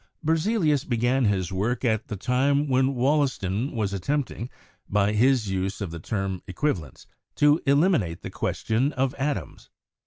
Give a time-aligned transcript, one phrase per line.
[0.25, 4.49] Berzelius began his work at the time when Wollaston was attempting,
[4.89, 9.69] by his use of the term equivalents, to elim inate the question of atoms.